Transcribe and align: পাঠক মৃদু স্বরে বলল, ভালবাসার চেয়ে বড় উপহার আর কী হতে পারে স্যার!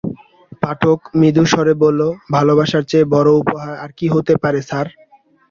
পাঠক 0.61 0.99
মৃদু 1.19 1.43
স্বরে 1.45 1.73
বলল, 1.83 2.01
ভালবাসার 2.33 2.83
চেয়ে 2.89 3.11
বড় 3.13 3.29
উপহার 3.41 3.73
আর 3.83 3.91
কী 3.97 4.07
হতে 4.15 4.33
পারে 4.43 4.59
স্যার! 4.69 4.87